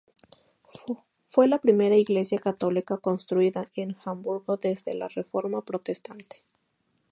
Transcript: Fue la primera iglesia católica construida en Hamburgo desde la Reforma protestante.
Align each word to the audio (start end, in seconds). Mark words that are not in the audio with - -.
Fue 1.27 1.47
la 1.47 1.59
primera 1.59 1.95
iglesia 1.95 2.39
católica 2.39 2.97
construida 2.97 3.69
en 3.75 3.95
Hamburgo 4.03 4.57
desde 4.57 4.95
la 4.95 5.07
Reforma 5.09 5.63
protestante. 5.63 6.43